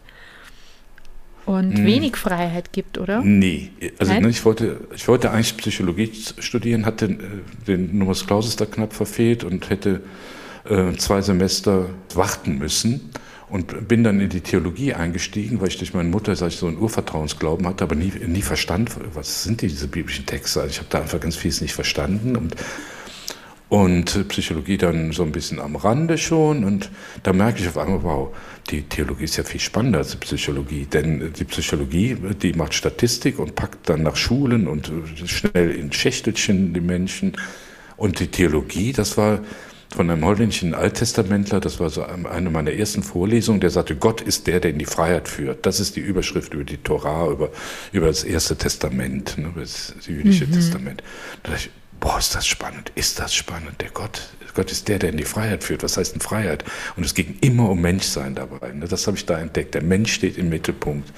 [1.46, 3.20] und wenig Freiheit gibt, oder?
[3.22, 7.18] Nee, also ne, ich, wollte, ich wollte eigentlich Psychologie studieren, hatte äh,
[7.66, 10.02] den Numerus Clausus da knapp verfehlt und hätte
[10.68, 13.10] äh, zwei Semester warten müssen.
[13.52, 16.78] Und bin dann in die Theologie eingestiegen, weil ich durch meine Mutter ich, so einen
[16.78, 20.62] Urvertrauensglauben hatte, aber nie, nie verstand, was sind diese biblischen Texte.
[20.62, 22.56] Also ich habe da einfach ganz vieles nicht verstanden und,
[23.68, 26.64] und Psychologie dann so ein bisschen am Rande schon.
[26.64, 26.90] Und
[27.24, 28.34] da merke ich auf einmal, wow,
[28.70, 30.86] die Theologie ist ja viel spannender als die Psychologie.
[30.86, 34.90] Denn die Psychologie, die macht Statistik und packt dann nach Schulen und
[35.26, 37.36] schnell in Schächtelchen die Menschen.
[37.98, 39.40] Und die Theologie, das war
[39.94, 44.46] von einem holländischen Alttestamentler, das war so eine meiner ersten Vorlesungen, der sagte, Gott ist
[44.46, 45.66] der, der in die Freiheit führt.
[45.66, 47.50] Das ist die Überschrift über die Torah, über,
[47.92, 50.52] über das erste Testament, ne, das jüdische mhm.
[50.52, 51.02] Testament.
[51.42, 53.80] Da dachte ich, boah, ist das spannend, ist das spannend.
[53.80, 54.22] Der Gott,
[54.54, 55.82] Gott ist der, der in die Freiheit führt.
[55.82, 56.64] Was heißt denn Freiheit?
[56.96, 58.72] Und es ging immer um Menschsein dabei.
[58.72, 58.88] Ne?
[58.88, 59.74] Das habe ich da entdeckt.
[59.74, 61.10] Der Mensch steht im Mittelpunkt,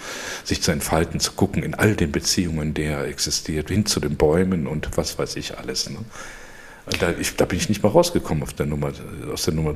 [0.42, 4.00] sich zu entfalten, zu gucken in all den Beziehungen, in der er existiert, hin zu
[4.00, 5.88] den Bäumen und was weiß ich alles.
[5.88, 5.98] Ne?
[7.00, 8.92] Da, ich, da bin ich nicht mal rausgekommen auf der Nummer,
[9.32, 9.74] aus der Nummer.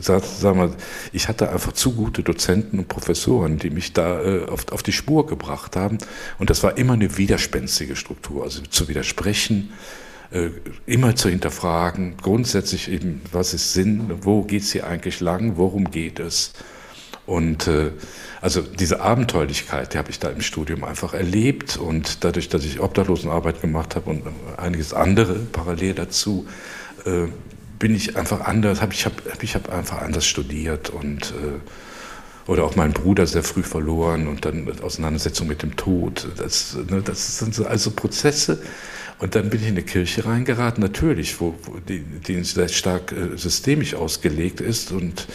[0.00, 0.72] Sag, sag mal,
[1.12, 4.92] ich hatte einfach zu gute Dozenten und Professoren, die mich da äh, auf, auf die
[4.92, 5.98] Spur gebracht haben.
[6.38, 9.72] Und das war immer eine widerspenstige Struktur, also zu widersprechen,
[10.32, 10.50] äh,
[10.84, 15.90] immer zu hinterfragen, grundsätzlich eben, was ist Sinn, wo geht es hier eigentlich lang, worum
[15.92, 16.54] geht es?
[17.28, 17.90] Und äh,
[18.40, 22.80] also diese Abenteuerlichkeit, die habe ich da im Studium einfach erlebt und dadurch, dass ich
[22.80, 24.22] Obdachlosenarbeit gemacht habe und
[24.56, 26.48] einiges andere parallel dazu,
[27.04, 27.26] äh,
[27.78, 32.64] bin ich einfach anders, hab, ich habe ich hab einfach anders studiert und äh, oder
[32.64, 36.26] auch meinen Bruder sehr früh verloren und dann Auseinandersetzung mit dem Tod.
[36.38, 38.58] Das, ne, das sind so also Prozesse.
[39.18, 43.12] Und dann bin ich in eine Kirche reingeraten, natürlich, wo, wo die, die sehr stark
[43.12, 45.26] äh, systemisch ausgelegt ist und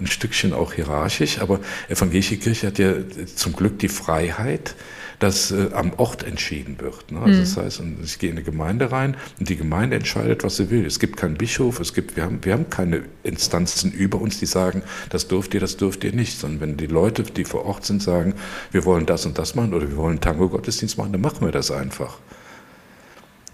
[0.00, 2.94] ein Stückchen auch hierarchisch, aber evangelische Kirche hat ja
[3.34, 4.74] zum Glück die Freiheit,
[5.18, 7.10] dass äh, am Ort entschieden wird.
[7.10, 7.20] Ne?
[7.20, 7.40] Also mhm.
[7.40, 10.86] das heißt, ich gehe in eine Gemeinde rein und die Gemeinde entscheidet, was sie will.
[10.86, 14.46] Es gibt keinen Bischof, es gibt, wir haben, wir haben keine Instanzen über uns, die
[14.46, 17.84] sagen, das dürft ihr, das dürft ihr nicht, sondern wenn die Leute, die vor Ort
[17.84, 18.34] sind, sagen,
[18.70, 21.70] wir wollen das und das machen oder wir wollen Tango-Gottesdienst machen, dann machen wir das
[21.70, 22.18] einfach.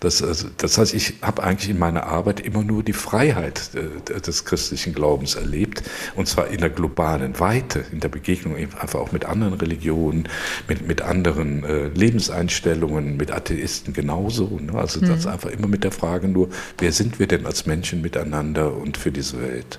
[0.05, 4.21] Das, also, das heißt, ich habe eigentlich in meiner Arbeit immer nur die Freiheit äh,
[4.21, 5.83] des christlichen Glaubens erlebt,
[6.14, 10.29] und zwar in der globalen Weite, in der Begegnung einfach auch mit anderen Religionen,
[10.69, 14.61] mit, mit anderen äh, Lebenseinstellungen, mit Atheisten genauso.
[14.61, 14.75] Ne?
[14.75, 15.09] Also mhm.
[15.09, 18.99] das einfach immer mit der Frage nur, wer sind wir denn als Menschen miteinander und
[18.99, 19.79] für diese Welt?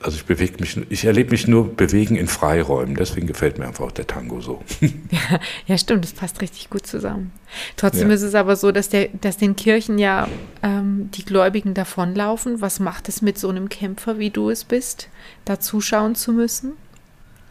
[0.00, 2.96] Also ich bewege mich, ich erlebe mich nur bewegen in Freiräumen.
[2.96, 4.62] Deswegen gefällt mir einfach auch der Tango so.
[5.10, 7.32] Ja, ja stimmt, das passt richtig gut zusammen.
[7.76, 8.14] Trotzdem ja.
[8.14, 10.28] ist es aber so, dass, der, dass den Kirchen ja
[10.62, 12.60] ähm, die Gläubigen davonlaufen.
[12.60, 15.08] Was macht es mit so einem Kämpfer, wie du es bist,
[15.44, 16.72] da zuschauen zu müssen?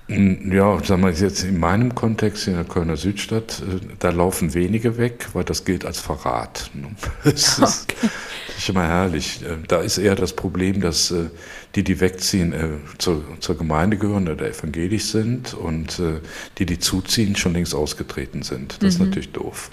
[0.07, 4.97] Ja, sagen wir jetzt in meinem Kontext in der Kölner Südstadt, äh, da laufen wenige
[4.99, 6.69] weg, weil das gilt als Verrat.
[7.23, 8.09] Das ist, okay.
[8.47, 9.41] das ist immer herrlich.
[9.41, 11.25] Äh, da ist eher das Problem, dass äh,
[11.73, 12.53] die, die wegziehen,
[12.99, 16.01] zur, zur Gemeinde gehören oder evangelisch sind und
[16.57, 18.75] die, die zuziehen, schon längst ausgetreten sind.
[18.75, 18.87] Das mhm.
[18.87, 19.71] ist natürlich doof.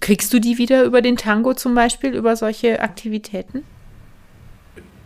[0.00, 3.64] Kriegst du die wieder über den Tango zum Beispiel, über solche Aktivitäten?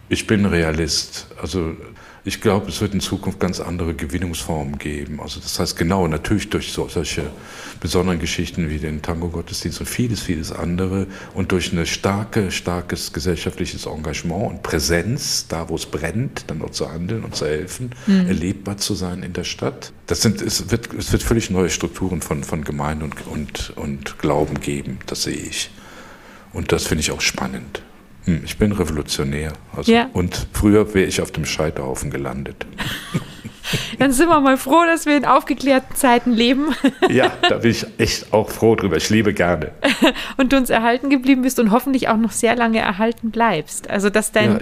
[0.08, 1.26] Ich bin Realist.
[1.42, 1.74] Also
[2.26, 5.20] ich glaube, es wird in Zukunft ganz andere Gewinnungsformen geben.
[5.20, 7.30] Also das heißt genau, natürlich durch so, solche
[7.80, 13.84] besonderen Geschichten wie den Tango-Gottesdienst und vieles, vieles andere und durch eine starke, starkes gesellschaftliches
[13.84, 18.26] Engagement und Präsenz, da wo es brennt, dann auch zu handeln und zu helfen, mhm.
[18.26, 19.92] erlebbar zu sein in der Stadt.
[20.06, 24.18] Das sind, es wird, es wird völlig neue Strukturen von, von Gemeinde und, und, und
[24.18, 25.70] Glauben geben, das sehe ich.
[26.54, 27.82] Und das finde ich auch spannend.
[28.24, 29.52] Hm, ich bin Revolutionär.
[29.76, 30.08] Also, ja.
[30.12, 32.66] Und früher wäre ich auf dem Scheiterhaufen gelandet.
[33.98, 36.74] Dann sind wir mal froh, dass wir in aufgeklärten Zeiten leben.
[37.10, 38.96] Ja, da bin ich echt auch froh drüber.
[38.96, 39.72] Ich liebe gerne.
[40.36, 43.88] Und du uns erhalten geblieben bist und hoffentlich auch noch sehr lange erhalten bleibst.
[43.90, 44.58] Also, dass dein, ja,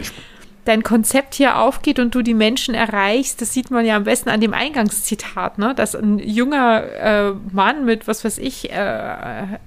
[0.65, 4.29] dein Konzept hier aufgeht und du die Menschen erreichst, das sieht man ja am besten
[4.29, 5.75] an dem Eingangszitat, ne?
[5.75, 9.59] dass ein junger äh, Mann mit, was weiß ich, äh,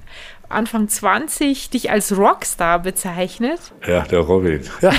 [0.50, 3.60] Anfang 20 dich als Rockstar bezeichnet.
[3.88, 4.62] Ja, der Robin.
[4.82, 4.92] Ja.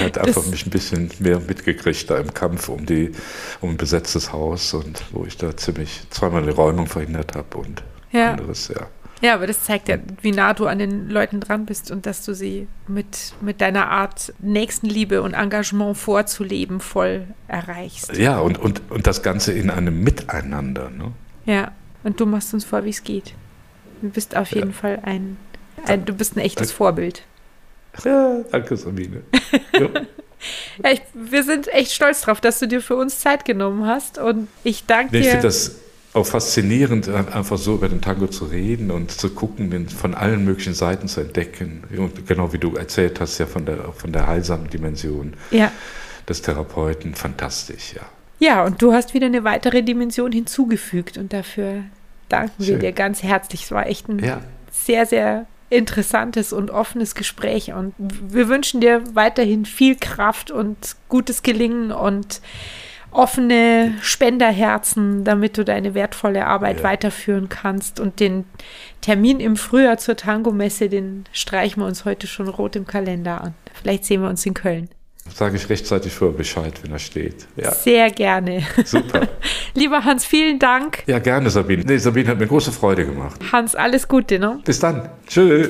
[0.00, 3.12] er hat einfach das, mich ein bisschen mehr mitgekriegt da im Kampf um, die,
[3.60, 7.82] um ein besetztes Haus und wo ich da ziemlich zweimal eine Räumung verhindert habe und
[8.10, 8.32] ja.
[8.32, 8.86] anderes, ja.
[9.20, 12.24] Ja, aber das zeigt ja, wie nah du an den Leuten dran bist und dass
[12.24, 18.16] du sie mit, mit deiner Art Nächstenliebe und Engagement vorzuleben voll erreichst.
[18.16, 20.90] Ja, und, und, und das Ganze in einem Miteinander.
[20.90, 21.12] Ne?
[21.46, 21.72] Ja.
[22.04, 23.34] Und du machst uns vor, wie es geht.
[24.02, 24.74] Du bist auf jeden ja.
[24.74, 25.36] Fall ein,
[25.84, 27.22] ein, du bist ein echtes Vorbild.
[28.04, 29.22] Ja, danke, Sabine.
[29.72, 29.80] Ja.
[30.84, 34.18] ja, ich, wir sind echt stolz drauf, dass du dir für uns Zeit genommen hast.
[34.18, 35.20] Und ich danke dir.
[35.20, 35.76] Ich finde das
[36.12, 40.44] auch faszinierend, einfach so über den Tango zu reden und zu gucken, den von allen
[40.44, 41.82] möglichen Seiten zu entdecken.
[41.96, 45.34] Und genau wie du erzählt hast, ja von der, von der heilsamen Dimension.
[45.50, 45.72] Ja
[46.28, 47.14] des Therapeuten.
[47.14, 48.02] Fantastisch, ja.
[48.38, 51.84] Ja, und du hast wieder eine weitere Dimension hinzugefügt und dafür
[52.28, 52.74] danken Schön.
[52.74, 53.64] wir dir ganz herzlich.
[53.64, 54.40] Es war echt ein ja.
[54.70, 61.42] sehr, sehr interessantes und offenes Gespräch und wir wünschen dir weiterhin viel Kraft und gutes
[61.42, 62.40] Gelingen und
[63.10, 66.84] offene Spenderherzen, damit du deine wertvolle Arbeit ja.
[66.84, 68.00] weiterführen kannst.
[68.00, 68.44] Und den
[69.00, 73.54] Termin im Frühjahr zur Tango-Messe, den streichen wir uns heute schon rot im Kalender an.
[73.74, 74.88] Vielleicht sehen wir uns in Köln.
[75.34, 77.46] Sage ich rechtzeitig vorher Bescheid, wenn er steht.
[77.56, 77.72] Ja.
[77.72, 78.62] Sehr gerne.
[78.84, 79.28] Super.
[79.74, 81.02] Lieber Hans, vielen Dank.
[81.06, 81.84] Ja, gerne, Sabine.
[81.84, 83.40] Nee, Sabine hat mir große Freude gemacht.
[83.52, 84.60] Hans, alles Gute, ne?
[84.64, 85.08] Bis dann.
[85.26, 85.68] Tschö.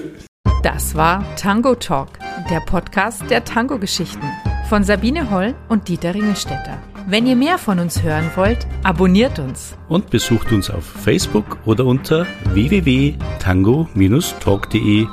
[0.63, 2.11] Das war Tango Talk,
[2.51, 4.27] der Podcast der Tango-Geschichten
[4.69, 6.79] von Sabine Holl und Dieter Ringelstetter.
[7.07, 9.75] Wenn ihr mehr von uns hören wollt, abonniert uns.
[9.89, 15.07] Und besucht uns auf Facebook oder unter www.tango-talk.de